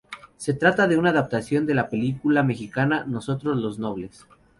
Se 0.35 0.55
trata 0.55 0.87
de 0.87 0.97
una 0.97 1.11
adaptación 1.11 1.67
de 1.67 1.75
la 1.75 1.87
película 1.87 2.41
mexicana 2.41 3.05
"Nosotros, 3.07 3.57
los 3.59 3.77
Nobles". 3.77 4.25